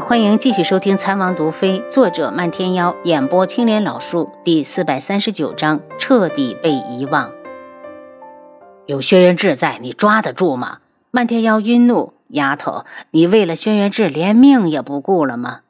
[0.00, 7.32] 欢迎继续收听《残王毒妃》，作者漫天妖，演播青莲老树，第四百三十九章：彻底被遗忘。
[8.86, 10.78] 有轩辕志在，你抓得住吗？
[11.10, 15.62] 漫天妖晕怒：“丫头，你为了轩辕志连命也不顾了吗？”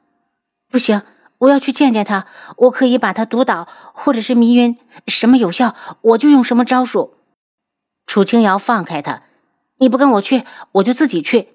[0.69, 1.01] 不行，
[1.39, 2.27] 我要去见见他。
[2.55, 4.77] 我可以把他毒倒，或者是迷晕，
[5.07, 7.15] 什么有效，我就用什么招数。
[8.05, 9.23] 楚清瑶放开他
[9.79, 10.43] ：“你不跟我去，
[10.73, 11.49] 我就自己去。”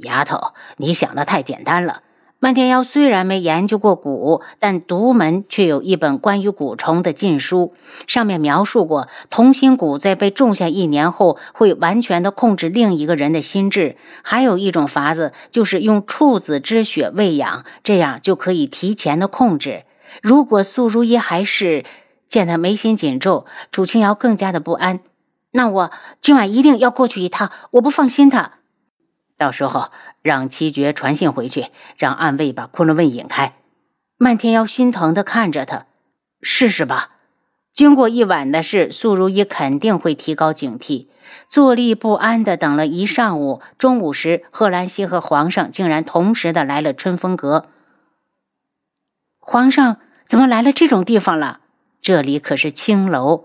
[0.00, 2.00] 丫头，你想的太简单了。
[2.44, 7.72] 漫天妖虽然没研究过蛊，但独门却有一本关于蛊虫的禁书，
[8.06, 13.96] 上面描述过同心蛊在被种下一年后，会完全的控制另一个人的心智。
[14.20, 19.84] 还有一种法子，就是用处子之血喂养，这样就可以提前的控制。
[20.20, 21.86] 如果素如意还是
[22.28, 25.00] 见他眉心紧皱，楚清瑶更加的不安。
[25.50, 25.90] 那我
[26.20, 28.58] 今晚一定要过去一趟，我不放心他。
[29.38, 29.90] 到时候
[30.24, 31.66] 让七绝传信回去，
[31.98, 33.52] 让暗卫把昆仑问引开。
[34.16, 35.84] 漫天妖心疼的看着他，
[36.40, 37.10] 试试吧。
[37.74, 41.08] 经过一晚的事，素如意肯定会提高警惕。
[41.46, 47.68] 坐立不安的等了一上午，中午时，贺兰溪和皇上竟然同时的来了春风阁。
[49.38, 51.60] 皇上怎么来了这种地方了？
[52.00, 53.44] 这里可是青楼，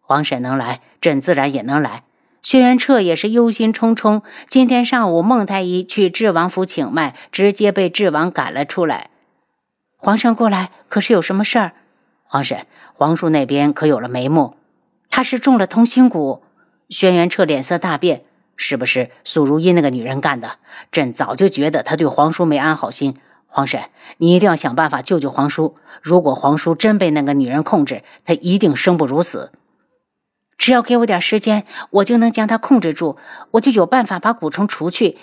[0.00, 2.04] 皇婶能来，朕自然也能来。
[2.42, 4.22] 轩辕彻也是忧心忡忡。
[4.48, 9.10] 今天上午，孟太医去智王府请脉，直接被智王赶了出来。
[9.98, 11.72] 皇上过来，可是有什么事儿？
[12.24, 14.56] 皇婶，皇叔那边可有了眉目？
[15.10, 16.40] 他是中了同心蛊。
[16.88, 18.22] 轩辕彻脸色大变，
[18.56, 20.52] 是不是苏如意那个女人干的？
[20.90, 23.16] 朕早就觉得她对皇叔没安好心。
[23.48, 23.82] 皇婶，
[24.16, 25.76] 你一定要想办法救救皇叔。
[26.00, 29.52] 如果皇叔真被那个女人控制，他一定生不如死。
[30.60, 33.16] 只要给我点时间，我就能将他控制住，
[33.52, 35.16] 我就有办法把蛊虫除去。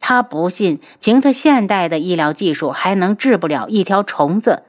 [0.00, 4.64] 他不信，凭他现代的医疗技术，还能治不了一条虫子。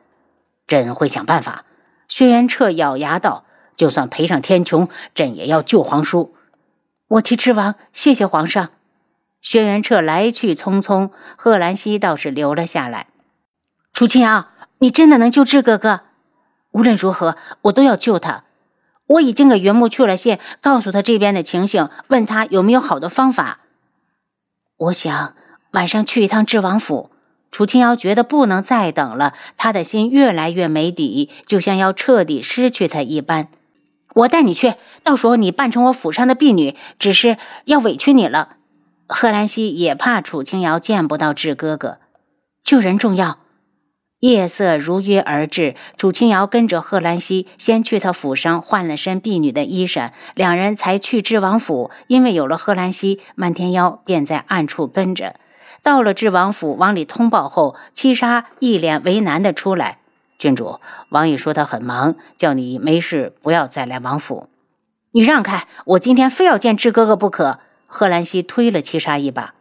[0.67, 1.65] 朕会想办法。
[2.07, 3.45] 轩辕彻咬牙道
[3.75, 6.35] ：“就算赔上天穹，朕也要救皇叔。”
[7.09, 8.69] 我替之王谢谢皇上。
[9.41, 13.07] 轩辕彻来去匆匆，贺兰溪倒是留了下来。
[13.91, 16.01] 楚清瑶，你真的能救治哥哥？
[16.71, 18.43] 无论如何，我都要救他。
[19.09, 23.61] 我已经给云木去了信，告诉他这边的情形，问他有没有好的方法。
[24.77, 25.33] 我想
[25.71, 27.09] 晚上去一趟智王府。
[27.51, 33.47] 楚清瑶觉得不能再等了，他的心越来越没底，就像要彻底失去他一般。
[34.13, 38.57] 我带你去，到时候你扮成我府上的婢女，只是要委屈你了。
[39.07, 41.97] 贺兰溪也怕楚清瑶见不到智哥哥，
[42.63, 43.39] 救人重要。
[44.19, 51.89] 夜色如约而至，楚清瑶跟着贺兰溪先去他府上换了身婢女的衣裳，两人才去知王府。
[52.07, 55.35] 因为有了贺兰溪，漫天妖便在暗处跟着。
[55.83, 59.99] 到了知王府，往里通报后，七杀一脸为难的出来
[60.37, 64.49] ：“郡主，王爷说他很忙，叫你没事不要再来王府。
[65.11, 69.53] 你让开，我今天非要见智哥哥不可。”贺兰溪推了七杀一把：“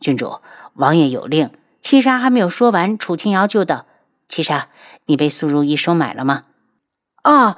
[0.00, 0.40] 郡主，
[0.72, 1.50] 王爷有令。”
[1.80, 3.86] 七杀还没有说完，楚清瑶就道
[4.28, 4.68] ：“七杀，
[5.06, 6.44] 你被苏如意收买了吗？”
[7.22, 7.56] 啊！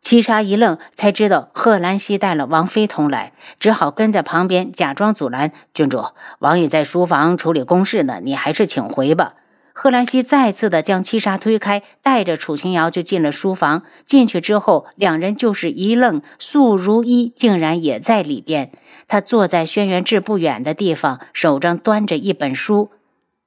[0.00, 6.04] 七杀一愣，才知道贺兰溪带了王妃同来，只好跟在旁边假装阻拦：“郡主，
[6.38, 9.34] 王爷在书房处理公事呢，你还是请回吧。”
[9.78, 13.82] 贺兰溪再次的将七杀推开，带着楚清瑶就进了书房。
[14.06, 18.70] 进去之后，两人就是一愣，素如意竟然也在里边。
[19.08, 22.90] 他坐在轩辕志不远的地方，手上端着一本书。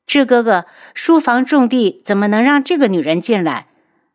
[0.10, 0.66] 智哥哥，
[0.96, 3.68] 书房重地，怎么能让这个女人进来？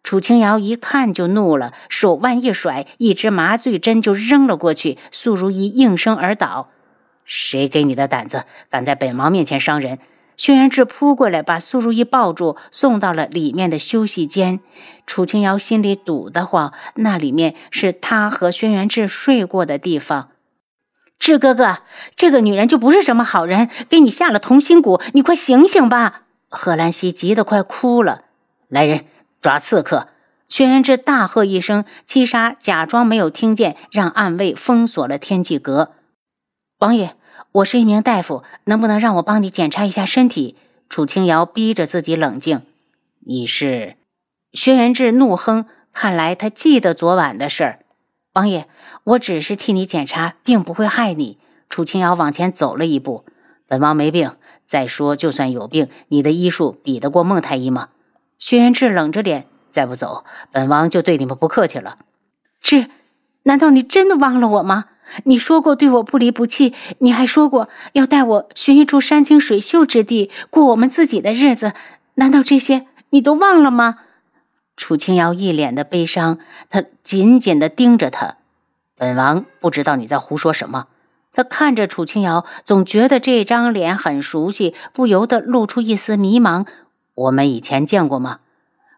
[0.03, 4.99] 楚清瑶一看就怒了，手腕一甩，一支麻醉针就扔了过去。
[5.13, 6.69] 素如意应声而倒。
[7.25, 10.01] 谁给你的胆子，敢在本王面前伤人？
[10.37, 14.59] 轩辕志扑过来，把素如意抱住，送到了里面的休息间。
[15.07, 20.31] 楚清瑶心里堵得慌，那里面是他和轩辕志睡过的地方。
[21.25, 21.79] 志哥哥，
[22.17, 26.25] 这个女人就不是什么好人，给你下了同心蛊，你快醒醒吧！
[26.51, 28.25] 贺兰溪急得快哭了。
[28.69, 29.07] 来人，
[29.41, 30.09] 抓刺客！
[30.51, 35.93] 轩辕志大喝一声，七杀假装没有听见，让暗卫封锁了天际阁。
[36.81, 37.17] 王爷，
[37.53, 40.59] 我是一名大夫，能不能让我帮你检查一下身体？
[40.91, 42.61] 楚清瑶逼着自己冷静。
[43.21, 43.97] 你是？
[44.53, 47.79] 轩辕志怒哼，看来他记得昨晚的事儿。
[48.35, 48.67] 王爷，
[49.05, 51.39] 我只是替你检查，并不会害你。
[51.69, 53.25] 楚清瑶往前走了一步。
[53.69, 54.33] 本王没病。
[54.67, 57.91] 再说，就算有病，你的医术比得过孟太医吗？
[58.39, 61.99] 轩辕志冷着脸，再不走，本王就对你们不客气了。
[62.61, 62.89] 志，
[63.45, 64.87] 难道你真的忘了我吗？
[65.25, 71.75] 你说过对我不离不弃，你还说过要带我寻一处山清水秀之地，过我们自己的日子。
[72.15, 73.99] 难道这些你都忘了吗？
[74.77, 76.39] 楚清瑶一脸的悲伤，
[76.69, 78.37] 他紧紧的盯着他。
[78.97, 80.87] 本王不知道你在胡说什么。
[81.33, 86.67] 他看着楚清瑶，总觉得这张脸很熟悉，不由得露出一丝迷茫。
[87.15, 88.39] 我们以前见过吗？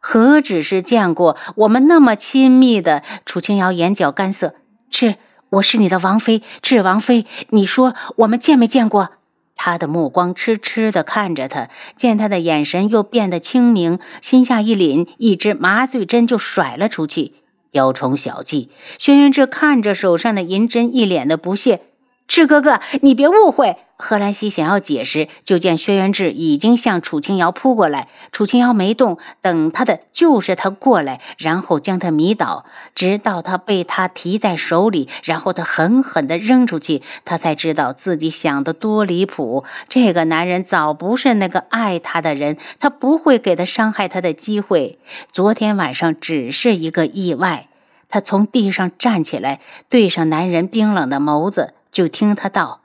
[0.01, 3.03] 何止是见过，我们那么亲密的。
[3.25, 4.55] 楚清瑶眼角干涩，
[4.91, 5.17] 是，
[5.49, 7.27] 我是你的王妃，智王妃。
[7.49, 9.13] 你说我们见没见过？
[9.57, 17.33] 他的目光痴痴的看着他，见他的眼神又变得清明，心下一凛，一支麻醉针就甩了出去。
[17.73, 18.71] 雕虫小技！
[18.99, 21.81] 轩辕志看着手上的银针，一脸的不屑。
[22.29, 23.77] 志哥哥，你别误会。
[23.99, 28.09] 贺兰西想要解释，就见轩辕志已经向楚清瑶扑过来。
[28.31, 39.65] 楚清瑶没动，等他的就是他过来，然后将他迷倒，直到他被他提在手里，然后他狠狠地扔出去，他才知道自己想的多离谱。
[39.89, 44.99] 这个男人早不是那个爱他的人，他不会给他伤害他的机会。
[45.33, 47.69] 昨天晚上只是一个意外。
[48.09, 52.83] 他从地上站起来，对上男人冰冷的眸子，就听他道。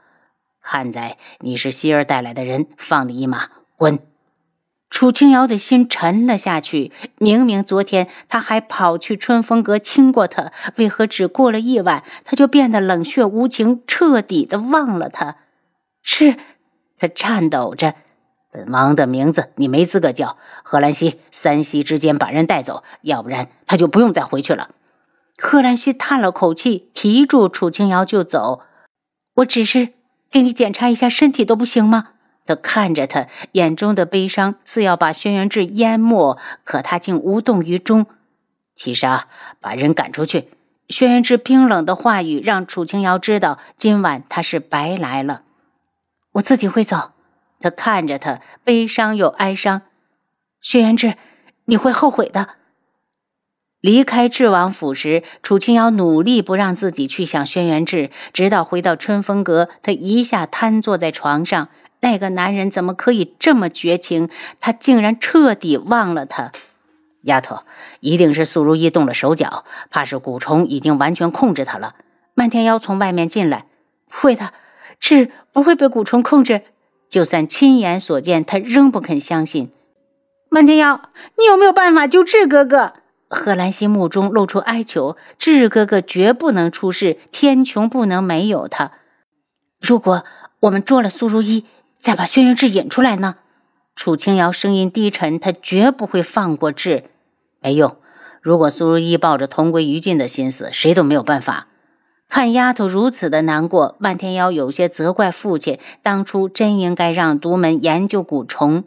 [0.62, 4.00] 看在你是希儿带来的人，放你一马，滚！
[4.90, 6.94] 楚清瑶的心沉了下去。
[7.18, 15.36] 明明昨天他还跑去春风阁亲过他，为何只过了一晚，他就变得冷血无情，彻底的忘了他？
[16.02, 16.38] 是，
[16.98, 17.96] 他颤抖着，
[18.50, 20.38] 本王的名字你没资格叫。
[20.64, 24.70] 贺兰溪，三息之间把人带走，要不然他就不用再回去了。
[25.38, 28.62] 贺兰溪叹了口气，提住楚清瑶就走。
[29.36, 29.94] 我只是。
[30.32, 32.12] 给你检查一下身体都不行吗？
[32.46, 38.06] 他看着他，眼中的悲伤似要把轩辕志淹没，可他竟无动于衷。
[38.74, 39.28] 七杀，
[39.60, 40.48] 把人赶出去！
[40.88, 45.42] 轩辕志冰冷的话语让楚清瑶知道，今晚他是白来了。
[46.32, 47.12] 我自己会走。
[47.60, 49.82] 他看着他，悲伤又哀伤。
[50.62, 51.18] 轩辕志，
[51.66, 52.56] 你会后悔的。
[53.82, 61.70] 离开智王府时，楚清瑶努力不让自己去想轩辕志，直到回到春风阁，她一下瘫坐在床上。
[62.00, 64.30] 那个男人怎么可以这么绝情？
[64.60, 66.52] 他竟然彻底忘了他。
[67.24, 67.60] 丫头，
[68.00, 71.94] 一定是素如意动了手脚，怕是蛊虫已经完全控制他了。
[72.34, 73.66] 漫天妖从外面进来，
[74.10, 74.52] 会的，
[75.00, 76.62] 志不会被蛊虫控制。
[77.10, 79.72] 就算亲眼所见，他仍不肯相信。
[80.50, 82.94] 漫天妖，你有没有办法救志哥哥？
[83.34, 88.92] 贺兰心目中露出哀求：“智哥哥绝不能出事，天穹不能没有他。
[89.80, 90.26] 如果
[90.60, 91.66] 我们捉了苏如意，
[91.98, 93.38] 再把轩辕志引出来呢？”
[93.96, 97.06] 楚清瑶声音低沉：“他绝不会放过志，
[97.62, 97.96] 没用。
[98.42, 101.68] 如果苏如意抱着同归于尽的心思，谁都没有办法。”
[102.28, 108.86] 看丫头如此的难过，万天妖有些责怪父亲，当初真应该让独门研究蛊虫。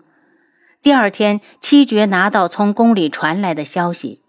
[0.82, 4.22] 第二天，七绝拿到从宫里传来的消息。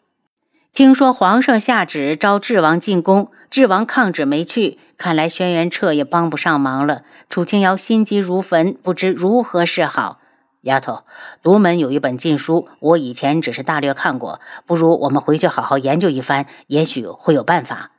[0.76, 4.78] 听说皇上下旨召智王进宫，智王抗旨没去。
[4.98, 7.04] 看来轩辕彻也帮不上忙了。
[7.30, 10.20] 楚清瑶心急如焚，不知如何是好。
[10.64, 11.04] 丫头，
[11.42, 17.92] 独门有一本禁书，我以前只是大略看过，不如我们回去好好研究一番，也许会有办法。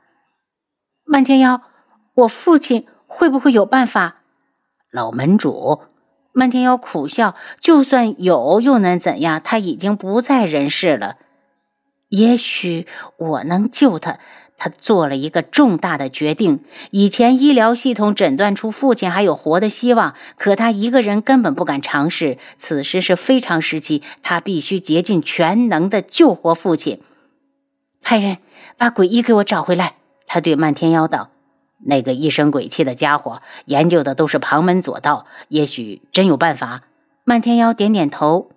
[1.07, 1.63] 漫天妖，
[2.13, 4.17] 我父亲会不会有办法？
[4.93, 5.81] 老门主，
[6.35, 9.41] 漫天妖苦笑，就算有又能怎样？
[9.43, 11.17] 他已经不在人世了。
[12.09, 12.87] 也许
[13.17, 14.19] 我能救他。
[14.59, 16.65] 他做了一个重大的决定。
[16.91, 22.39] 以前医疗系统诊断出父亲还有活的希望，可他一个人根本不敢尝试。
[22.57, 27.03] 此时是非常时期，他必须竭尽全能的救活父亲。
[28.01, 28.39] 派人
[28.79, 29.97] 把鬼医给我找回来。
[30.27, 31.29] 他对漫天妖道
[31.85, 36.85] ：“那个一身鬼气的家伙，研究的都是旁门左道，也许真有办法。”
[37.25, 38.51] 漫天妖点点头。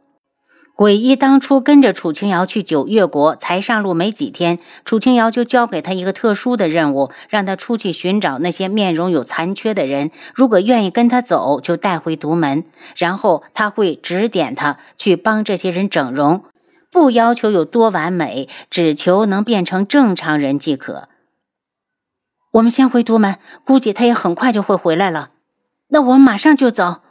[0.79, 12.63] 鬼医当初跟着楚清瑶去九月国，才上路没几天，楚清瑶就交给他一个特殊的任务，让他出去寻找那些面容有残缺的人，如果愿意跟他走，就带回独门，
[12.95, 16.45] 然后他会指点他去帮这些人整容，
[16.89, 21.09] 不要求有多完美，只求能变成正常人即可。
[22.53, 25.31] 我们先回独门，估计他也很快就会回来了。
[25.89, 27.01] 那我们马上就走。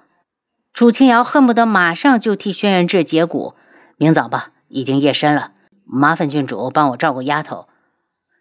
[0.78, 3.54] 楚清瑶恨不得马上就替轩辕志解蛊。
[3.96, 5.50] 明早吧，已经夜深了，
[5.84, 7.66] 麻烦郡主帮我照顾丫头。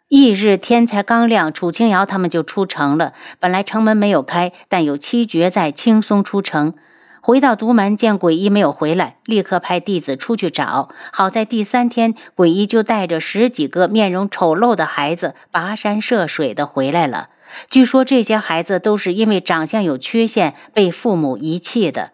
[0.08, 3.14] 翌日天才刚亮，楚清瑶他们就出城了。
[3.40, 6.76] 本来城门没有开，但有七绝在轻松出城。
[7.22, 10.90] 回到独门，见鬼医没有回来，立刻派弟子出去找。
[11.12, 17.30] 好在第三天，鬼医就带着十几个面容丑陋的孩子跋山涉水的回来了。
[17.68, 22.12] 据说这些孩子都是因为长相有缺陷被父母遗弃的。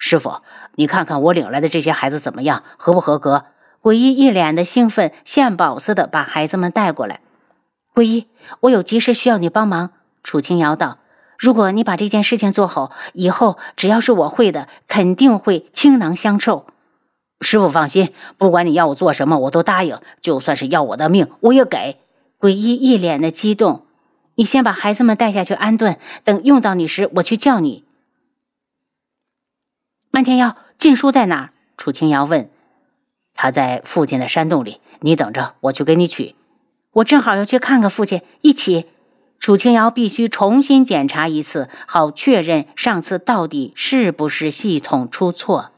[0.00, 0.40] 师傅，
[0.76, 3.44] 你看看我领来的这些孩子怎么样，合不合格？
[3.82, 7.20] 鬼医一脸的兴奋，献宝似的把孩子们带过来。
[7.94, 8.26] 鬼医，
[8.60, 9.90] 我有急事需要你帮忙。
[10.22, 10.98] 楚清瑶道。
[11.38, 16.66] 如果你把这件事情做好，以后只要是我会的，肯定会倾囊相授。
[17.42, 20.00] 师傅放心，不管你要我做什么，我都答应。
[20.22, 21.98] 就算是要我的命，我也给。
[22.38, 23.86] 鬼医一脸的激动。
[24.34, 27.84] 你先把孩子们带下去安顿，等用到你时，我去叫你。
[30.12, 31.50] 漫天妖，禁书在哪儿？
[31.76, 32.50] 楚清瑶问。
[33.32, 36.34] 他在附近的山洞里，你等着，我去给你取。
[36.94, 38.86] 我正好要去看看父亲，一起。
[39.38, 45.70] 楚清瑶必须重新检查一次，好确认上次到底是不是系统出错。